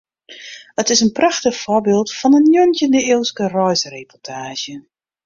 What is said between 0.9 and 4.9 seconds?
is in prachtich foarbyld fan in njoggentjinde-iuwske reisreportaazje.